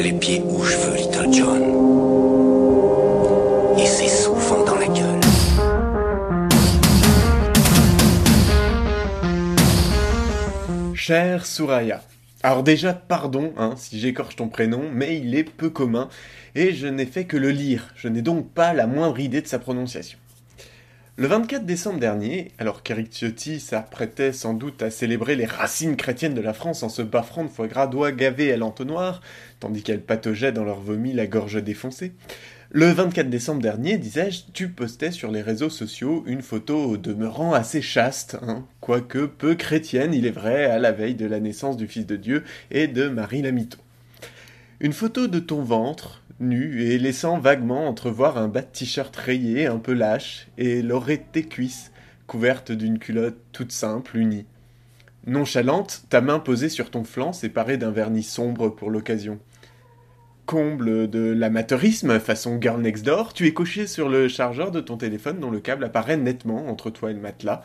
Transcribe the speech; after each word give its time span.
les 0.00 0.12
pieds 0.12 0.42
où 0.44 0.62
je 0.62 0.76
veux, 0.76 0.96
Little 0.96 1.32
John. 1.32 1.62
Et 3.78 3.86
c'est 3.86 4.08
souvent 4.08 4.64
dans 4.64 4.76
la 4.76 4.86
gueule. 4.86 5.20
Cher 10.94 11.46
Souraya. 11.46 12.02
Alors 12.42 12.62
déjà, 12.62 12.92
pardon 12.92 13.52
hein, 13.56 13.74
si 13.76 13.98
j'écorche 13.98 14.36
ton 14.36 14.48
prénom, 14.48 14.82
mais 14.92 15.18
il 15.18 15.34
est 15.34 15.44
peu 15.44 15.70
commun, 15.70 16.08
et 16.54 16.72
je 16.72 16.86
n'ai 16.86 17.06
fait 17.06 17.24
que 17.24 17.36
le 17.36 17.50
lire, 17.50 17.92
je 17.96 18.08
n'ai 18.08 18.22
donc 18.22 18.50
pas 18.50 18.74
la 18.74 18.86
moindre 18.86 19.18
idée 19.20 19.40
de 19.40 19.46
sa 19.46 19.58
prononciation. 19.58 20.18
Le 21.16 21.28
24 21.28 21.64
décembre 21.64 22.00
dernier, 22.00 22.50
alors 22.58 22.82
qu'Eric 22.82 23.12
Ciotti 23.12 23.60
s'apprêtait 23.60 24.32
sans 24.32 24.52
doute 24.52 24.82
à 24.82 24.90
célébrer 24.90 25.36
les 25.36 25.44
racines 25.44 25.94
chrétiennes 25.94 26.34
de 26.34 26.40
la 26.40 26.52
France 26.52 26.82
en 26.82 26.88
se 26.88 27.02
baffrant 27.02 27.44
de 27.44 27.50
foie 27.50 27.68
gras 27.68 27.86
doigts 27.86 28.10
gavés 28.10 28.52
à 28.52 28.56
l'entonnoir, 28.56 29.20
tandis 29.60 29.84
qu'elle 29.84 30.00
pataugeait 30.00 30.50
dans 30.50 30.64
leur 30.64 30.80
vomi 30.80 31.12
la 31.12 31.28
gorge 31.28 31.62
défoncée, 31.62 32.14
le 32.72 32.86
24 32.86 33.30
décembre 33.30 33.62
dernier, 33.62 33.96
disais-je, 33.96 34.50
tu 34.52 34.70
postais 34.70 35.12
sur 35.12 35.30
les 35.30 35.40
réseaux 35.40 35.70
sociaux 35.70 36.24
une 36.26 36.42
photo 36.42 36.96
demeurant 36.96 37.52
assez 37.52 37.80
chaste, 37.80 38.36
hein, 38.42 38.66
quoique 38.80 39.26
peu 39.26 39.54
chrétienne, 39.54 40.14
il 40.14 40.26
est 40.26 40.32
vrai, 40.32 40.64
à 40.64 40.80
la 40.80 40.90
veille 40.90 41.14
de 41.14 41.26
la 41.26 41.38
naissance 41.38 41.76
du 41.76 41.86
Fils 41.86 42.06
de 42.06 42.16
Dieu 42.16 42.42
et 42.72 42.88
de 42.88 43.08
Marie 43.08 43.42
la 43.42 43.52
Une 44.80 44.92
photo 44.92 45.28
de 45.28 45.38
ton 45.38 45.62
ventre, 45.62 46.23
nu 46.40 46.82
et 46.82 46.98
laissant 46.98 47.38
vaguement 47.38 47.88
entrevoir 47.88 48.38
un 48.38 48.48
bas 48.48 48.62
de 48.62 48.66
t-shirt 48.66 49.14
rayé 49.14 49.66
un 49.66 49.78
peu 49.78 49.92
lâche 49.92 50.48
et 50.58 50.82
l'oreille 50.82 51.18
de 51.18 51.24
tes 51.32 51.44
cuisses, 51.44 51.92
couverte 52.26 52.72
d'une 52.72 52.98
culotte 52.98 53.38
toute 53.52 53.72
simple, 53.72 54.16
unie. 54.16 54.46
Nonchalante, 55.26 56.04
ta 56.10 56.20
main 56.20 56.38
posée 56.38 56.68
sur 56.68 56.90
ton 56.90 57.04
flanc 57.04 57.32
séparée 57.32 57.76
d'un 57.76 57.90
vernis 57.90 58.22
sombre 58.22 58.68
pour 58.68 58.90
l'occasion 58.90 59.38
comble 60.46 61.08
de 61.08 61.32
l'amateurisme 61.32 62.20
façon 62.20 62.58
Girl 62.60 62.80
Next 62.80 63.04
Door, 63.04 63.32
tu 63.32 63.46
es 63.46 63.52
coché 63.52 63.86
sur 63.86 64.08
le 64.08 64.28
chargeur 64.28 64.70
de 64.70 64.80
ton 64.80 64.96
téléphone 64.96 65.40
dont 65.40 65.50
le 65.50 65.60
câble 65.60 65.84
apparaît 65.84 66.16
nettement 66.16 66.68
entre 66.68 66.90
toi 66.90 67.10
et 67.10 67.14
le 67.14 67.20
matelas. 67.20 67.62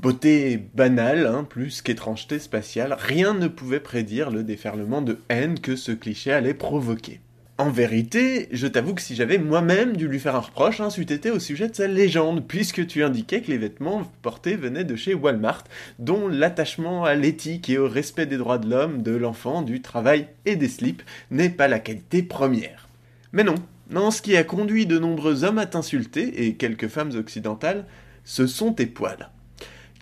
Beauté 0.00 0.58
banale, 0.74 1.26
hein, 1.26 1.44
plus 1.44 1.80
qu'étrangeté 1.80 2.38
spatiale, 2.38 2.96
rien 2.98 3.34
ne 3.34 3.46
pouvait 3.46 3.80
prédire 3.80 4.30
le 4.30 4.42
déferlement 4.42 5.00
de 5.00 5.18
haine 5.28 5.60
que 5.60 5.76
ce 5.76 5.92
cliché 5.92 6.32
allait 6.32 6.54
provoquer. 6.54 7.20
En 7.62 7.70
vérité, 7.70 8.48
je 8.50 8.66
t'avoue 8.66 8.92
que 8.92 9.00
si 9.00 9.14
j'avais 9.14 9.38
moi-même 9.38 9.96
dû 9.96 10.08
lui 10.08 10.18
faire 10.18 10.34
un 10.34 10.40
reproche, 10.40 10.80
hein, 10.80 10.90
c'eût 10.90 11.02
été 11.02 11.30
au 11.30 11.38
sujet 11.38 11.68
de 11.68 11.76
sa 11.76 11.86
légende, 11.86 12.44
puisque 12.44 12.88
tu 12.88 13.04
indiquais 13.04 13.40
que 13.40 13.52
les 13.52 13.56
vêtements 13.56 14.02
portés 14.20 14.56
venaient 14.56 14.82
de 14.82 14.96
chez 14.96 15.14
Walmart, 15.14 15.62
dont 16.00 16.26
l'attachement 16.26 17.04
à 17.04 17.14
l'éthique 17.14 17.70
et 17.70 17.78
au 17.78 17.88
respect 17.88 18.26
des 18.26 18.36
droits 18.36 18.58
de 18.58 18.68
l'homme, 18.68 19.02
de 19.02 19.14
l'enfant, 19.14 19.62
du 19.62 19.80
travail 19.80 20.26
et 20.44 20.56
des 20.56 20.66
slips 20.66 21.04
n'est 21.30 21.50
pas 21.50 21.68
la 21.68 21.78
qualité 21.78 22.24
première. 22.24 22.88
Mais 23.32 23.44
non, 23.44 23.54
non, 23.90 24.10
ce 24.10 24.22
qui 24.22 24.36
a 24.36 24.42
conduit 24.42 24.86
de 24.86 24.98
nombreux 24.98 25.44
hommes 25.44 25.58
à 25.58 25.66
t'insulter, 25.66 26.44
et 26.44 26.56
quelques 26.56 26.88
femmes 26.88 27.12
occidentales, 27.14 27.86
ce 28.24 28.48
sont 28.48 28.72
tes 28.72 28.86
poils. 28.86 29.30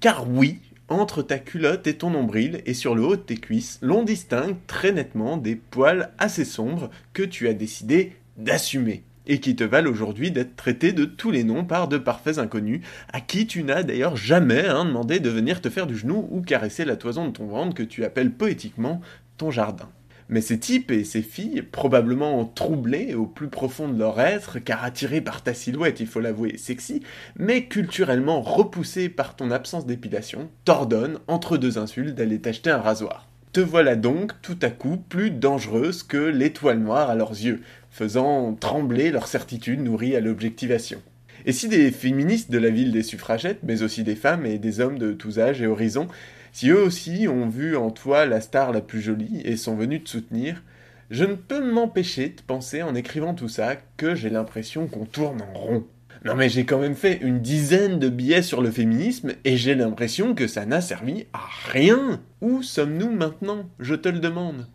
Car 0.00 0.30
oui, 0.30 0.60
entre 0.88 1.22
ta 1.22 1.38
culotte 1.38 1.86
et 1.86 1.96
ton 1.96 2.10
nombril 2.10 2.62
et 2.66 2.74
sur 2.74 2.94
le 2.94 3.02
haut 3.02 3.16
de 3.16 3.20
tes 3.20 3.36
cuisses, 3.36 3.78
l'on 3.82 4.02
distingue 4.02 4.56
très 4.66 4.92
nettement 4.92 5.36
des 5.36 5.56
poils 5.56 6.10
assez 6.18 6.44
sombres 6.44 6.90
que 7.12 7.22
tu 7.22 7.48
as 7.48 7.54
décidé 7.54 8.12
d'assumer 8.36 9.02
et 9.28 9.40
qui 9.40 9.54
te 9.54 9.64
valent 9.64 9.90
aujourd'hui 9.90 10.30
d'être 10.30 10.56
traité 10.56 10.92
de 10.92 11.04
tous 11.04 11.30
les 11.30 11.44
noms 11.44 11.64
par 11.64 11.86
de 11.86 11.98
parfaits 11.98 12.38
inconnus, 12.38 12.80
à 13.12 13.20
qui 13.20 13.46
tu 13.46 13.62
n'as 13.62 13.82
d'ailleurs 13.82 14.16
jamais 14.16 14.66
hein, 14.66 14.86
demandé 14.86 15.20
de 15.20 15.28
venir 15.28 15.60
te 15.60 15.68
faire 15.68 15.86
du 15.86 15.96
genou 15.96 16.26
ou 16.30 16.40
caresser 16.40 16.84
la 16.84 16.96
toison 16.96 17.28
de 17.28 17.32
ton 17.32 17.46
ventre 17.46 17.74
que 17.74 17.82
tu 17.82 18.04
appelles 18.04 18.32
poétiquement 18.32 19.02
ton 19.36 19.50
jardin. 19.50 19.90
Mais 20.28 20.42
ces 20.42 20.58
types 20.58 20.90
et 20.90 21.04
ces 21.04 21.22
filles, 21.22 21.62
probablement 21.62 22.44
troublés 22.44 23.14
au 23.14 23.24
plus 23.24 23.48
profond 23.48 23.88
de 23.88 23.98
leur 23.98 24.20
être, 24.20 24.58
car 24.58 24.84
attirés 24.84 25.22
par 25.22 25.42
ta 25.42 25.54
silhouette, 25.54 26.00
il 26.00 26.06
faut 26.06 26.20
l'avouer, 26.20 26.58
sexy, 26.58 27.02
mais 27.36 27.64
culturellement 27.64 28.42
repoussés 28.42 29.08
par 29.08 29.36
ton 29.36 29.50
absence 29.50 29.86
d'épilation, 29.86 30.50
t'ordonnent, 30.66 31.18
entre 31.28 31.56
deux 31.56 31.78
insultes, 31.78 32.14
d'aller 32.14 32.40
t'acheter 32.40 32.70
un 32.70 32.80
rasoir. 32.80 33.26
Te 33.52 33.60
voilà 33.60 33.96
donc, 33.96 34.32
tout 34.42 34.58
à 34.60 34.68
coup, 34.68 34.98
plus 35.08 35.30
dangereuse 35.30 36.02
que 36.02 36.18
l'étoile 36.18 36.80
noire 36.80 37.08
à 37.08 37.14
leurs 37.14 37.30
yeux, 37.30 37.62
faisant 37.90 38.54
trembler 38.54 39.10
leur 39.10 39.26
certitude 39.26 39.80
nourrie 39.80 40.14
à 40.14 40.20
l'objectivation. 40.20 41.00
Et 41.48 41.52
si 41.52 41.66
des 41.66 41.90
féministes 41.92 42.50
de 42.50 42.58
la 42.58 42.68
ville 42.68 42.92
des 42.92 43.02
suffragettes, 43.02 43.60
mais 43.62 43.82
aussi 43.82 44.04
des 44.04 44.16
femmes 44.16 44.44
et 44.44 44.58
des 44.58 44.80
hommes 44.80 44.98
de 44.98 45.14
tous 45.14 45.38
âges 45.38 45.62
et 45.62 45.66
horizons, 45.66 46.06
si 46.52 46.68
eux 46.68 46.82
aussi 46.82 47.26
ont 47.26 47.48
vu 47.48 47.74
en 47.74 47.90
toi 47.90 48.26
la 48.26 48.42
star 48.42 48.70
la 48.70 48.82
plus 48.82 49.00
jolie 49.00 49.40
et 49.46 49.56
sont 49.56 49.74
venus 49.74 50.04
te 50.04 50.10
soutenir, 50.10 50.62
je 51.08 51.24
ne 51.24 51.32
peux 51.32 51.64
m'empêcher 51.64 52.28
de 52.28 52.42
penser 52.46 52.82
en 52.82 52.94
écrivant 52.94 53.32
tout 53.32 53.48
ça 53.48 53.76
que 53.96 54.14
j'ai 54.14 54.28
l'impression 54.28 54.88
qu'on 54.88 55.06
tourne 55.06 55.40
en 55.40 55.58
rond. 55.58 55.86
Non 56.22 56.34
mais 56.34 56.50
j'ai 56.50 56.66
quand 56.66 56.80
même 56.80 56.94
fait 56.94 57.18
une 57.22 57.40
dizaine 57.40 57.98
de 57.98 58.10
billets 58.10 58.42
sur 58.42 58.60
le 58.60 58.70
féminisme 58.70 59.32
et 59.46 59.56
j'ai 59.56 59.74
l'impression 59.74 60.34
que 60.34 60.48
ça 60.48 60.66
n'a 60.66 60.82
servi 60.82 61.24
à 61.32 61.48
rien. 61.72 62.20
Où 62.42 62.62
sommes-nous 62.62 63.10
maintenant? 63.10 63.64
Je 63.80 63.94
te 63.94 64.10
le 64.10 64.20
demande. 64.20 64.66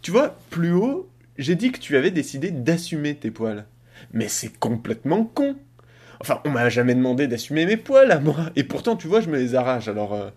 Tu 0.00 0.10
vois, 0.10 0.38
plus 0.48 0.72
haut, 0.72 1.10
j'ai 1.36 1.54
dit 1.54 1.70
que 1.70 1.80
tu 1.80 1.98
avais 1.98 2.10
décidé 2.10 2.50
d'assumer 2.50 3.14
tes 3.14 3.30
poils. 3.30 3.66
Mais 4.14 4.28
c'est 4.28 4.56
complètement 4.58 5.24
con. 5.24 5.54
Enfin, 6.22 6.40
on 6.44 6.50
m'a 6.50 6.68
jamais 6.68 6.94
demandé 6.94 7.26
d'assumer 7.26 7.66
mes 7.66 7.76
poils 7.76 8.12
à 8.12 8.20
moi. 8.20 8.36
Et 8.54 8.62
pourtant, 8.62 8.94
tu 8.94 9.08
vois, 9.08 9.20
je 9.20 9.28
me 9.28 9.38
les 9.38 9.56
arrache, 9.56 9.88
alors... 9.88 10.14
Euh, 10.14 10.30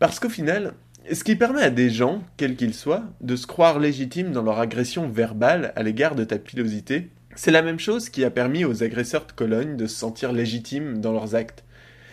parce 0.00 0.18
qu'au 0.18 0.28
final, 0.28 0.74
ce 1.12 1.22
qui 1.22 1.36
permet 1.36 1.62
à 1.62 1.70
des 1.70 1.90
gens, 1.90 2.24
quels 2.36 2.56
qu'ils 2.56 2.74
soient, 2.74 3.04
de 3.20 3.36
se 3.36 3.46
croire 3.46 3.78
légitimes 3.78 4.32
dans 4.32 4.42
leur 4.42 4.58
agression 4.58 5.08
verbale 5.08 5.72
à 5.76 5.84
l'égard 5.84 6.16
de 6.16 6.24
ta 6.24 6.40
pilosité, 6.40 7.10
c'est 7.36 7.52
la 7.52 7.62
même 7.62 7.78
chose 7.78 8.08
qui 8.08 8.24
a 8.24 8.30
permis 8.30 8.64
aux 8.64 8.82
agresseurs 8.82 9.26
de 9.26 9.32
Cologne 9.32 9.76
de 9.76 9.86
se 9.86 9.94
sentir 9.94 10.32
légitimes 10.32 11.00
dans 11.00 11.12
leurs 11.12 11.36
actes. 11.36 11.62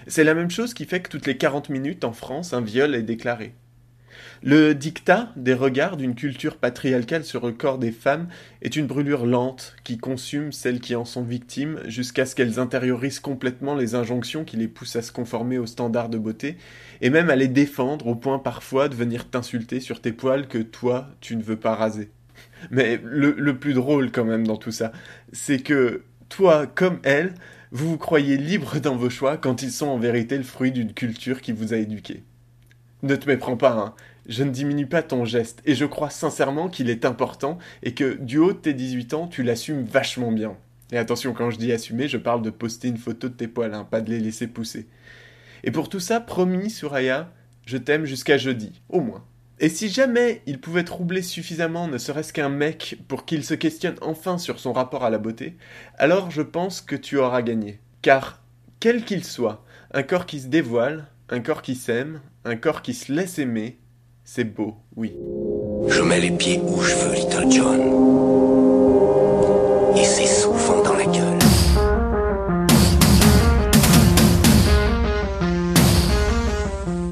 C'est 0.05 0.23
la 0.23 0.35
même 0.35 0.51
chose 0.51 0.75
qui 0.75 0.85
fait 0.85 1.01
que 1.01 1.09
toutes 1.09 1.25
les 1.25 1.37
40 1.37 1.69
minutes 1.69 2.03
en 2.03 2.13
France, 2.13 2.53
un 2.53 2.61
viol 2.61 2.93
est 2.93 3.01
déclaré. 3.01 3.55
Le 4.41 4.73
dictat 4.73 5.31
des 5.35 5.53
regards 5.53 5.97
d'une 5.97 6.15
culture 6.15 6.57
patriarcale 6.57 7.23
sur 7.23 7.45
le 7.45 7.53
corps 7.53 7.77
des 7.77 7.91
femmes 7.91 8.27
est 8.61 8.75
une 8.75 8.87
brûlure 8.87 9.25
lente 9.25 9.75
qui 9.83 9.97
consume 9.97 10.51
celles 10.51 10.79
qui 10.79 10.95
en 10.95 11.05
sont 11.05 11.23
victimes 11.23 11.79
jusqu'à 11.85 12.25
ce 12.25 12.35
qu'elles 12.35 12.59
intériorisent 12.59 13.19
complètement 13.19 13.75
les 13.75 13.95
injonctions 13.95 14.43
qui 14.43 14.57
les 14.57 14.67
poussent 14.67 14.95
à 14.95 15.01
se 15.01 15.11
conformer 15.11 15.57
aux 15.57 15.65
standards 15.65 16.09
de 16.09 16.17
beauté 16.17 16.57
et 17.01 17.09
même 17.09 17.29
à 17.29 17.35
les 17.35 17.47
défendre 17.47 18.07
au 18.07 18.15
point 18.15 18.39
parfois 18.39 18.89
de 18.89 18.95
venir 18.95 19.29
t'insulter 19.29 19.79
sur 19.79 20.01
tes 20.01 20.11
poils 20.11 20.47
que 20.47 20.57
toi 20.57 21.09
tu 21.21 21.35
ne 21.35 21.43
veux 21.43 21.57
pas 21.57 21.75
raser. 21.75 22.09
Mais 22.71 22.99
le, 23.03 23.57
plus 23.57 23.73
drôle 23.73 24.11
quand 24.11 24.25
même 24.25 24.47
dans 24.47 24.57
tout 24.57 24.71
ça, 24.71 24.91
c'est 25.31 25.59
que 25.59 26.03
toi 26.29 26.67
comme 26.67 26.99
elle, 27.03 27.33
vous 27.71 27.89
vous 27.89 27.97
croyez 27.97 28.37
libre 28.37 28.79
dans 28.79 28.95
vos 28.95 29.09
choix 29.09 29.37
quand 29.37 29.61
ils 29.61 29.71
sont 29.71 29.87
en 29.87 29.97
vérité 29.97 30.37
le 30.37 30.43
fruit 30.43 30.71
d'une 30.71 30.93
culture 30.93 31.41
qui 31.41 31.51
vous 31.51 31.73
a 31.73 31.77
éduqué. 31.77 32.23
Ne 33.03 33.15
te 33.15 33.27
méprends 33.27 33.57
pas, 33.57 33.73
hein. 33.73 33.93
Je 34.27 34.43
ne 34.43 34.51
diminue 34.51 34.87
pas 34.87 35.03
ton 35.03 35.25
geste, 35.25 35.61
et 35.65 35.75
je 35.75 35.83
crois 35.83 36.09
sincèrement 36.09 36.69
qu'il 36.69 36.89
est 36.89 37.03
important, 37.03 37.57
et 37.83 37.93
que 37.93 38.13
du 38.13 38.37
haut 38.37 38.53
de 38.53 38.57
tes 38.57 38.73
18 38.73 39.13
ans, 39.13 39.27
tu 39.27 39.43
l'assumes 39.43 39.83
vachement 39.83 40.31
bien. 40.31 40.55
Et 40.93 40.97
attention, 40.97 41.33
quand 41.33 41.49
je 41.49 41.57
dis 41.57 41.73
assumer, 41.73 42.07
je 42.07 42.17
parle 42.17 42.41
de 42.41 42.49
poster 42.49 42.87
une 42.87 42.97
photo 42.97 43.27
de 43.27 43.33
tes 43.33 43.49
poils, 43.49 43.73
hein, 43.73 43.85
pas 43.89 43.99
de 43.99 44.09
les 44.09 44.19
laisser 44.19 44.47
pousser. 44.47 44.87
Et 45.65 45.71
pour 45.71 45.89
tout 45.89 45.99
ça, 45.99 46.21
promis, 46.21 46.69
Suraya, 46.69 47.29
je 47.65 47.77
t'aime 47.77 48.05
jusqu'à 48.05 48.37
jeudi, 48.37 48.81
au 48.87 49.01
moins. 49.01 49.25
Et 49.59 49.69
si 49.69 49.89
jamais 49.89 50.41
il 50.45 50.59
pouvait 50.59 50.83
troubler 50.83 51.21
suffisamment 51.21 51.87
ne 51.87 51.97
serait-ce 51.97 52.33
qu'un 52.33 52.49
mec 52.49 52.97
pour 53.07 53.25
qu'il 53.25 53.43
se 53.43 53.53
questionne 53.53 53.95
enfin 54.01 54.37
sur 54.37 54.59
son 54.59 54.73
rapport 54.73 55.03
à 55.03 55.09
la 55.09 55.17
beauté, 55.17 55.57
alors 55.97 56.31
je 56.31 56.41
pense 56.41 56.79
que 56.79 56.95
tu 56.95 57.17
auras 57.17 57.41
gagné. 57.41 57.79
Car, 58.01 58.41
quel 58.79 59.03
qu'il 59.03 59.23
soit, 59.23 59.63
un 59.91 60.03
corps 60.03 60.25
qui 60.25 60.39
se 60.39 60.47
dévoile, 60.47 61.07
un 61.29 61.39
corps 61.39 61.61
qui 61.61 61.75
s'aime, 61.75 62.21
un 62.45 62.55
corps 62.55 62.81
qui 62.81 62.93
se 62.93 63.11
laisse 63.11 63.39
aimer, 63.39 63.79
c'est 64.23 64.43
beau, 64.43 64.75
oui. 64.95 65.15
Je 65.87 66.01
mets 66.01 66.19
les 66.19 66.31
pieds 66.31 66.59
où 66.59 66.81
je 66.81 66.95
veux, 66.95 67.13
Little 67.15 67.51
John. 67.51 68.62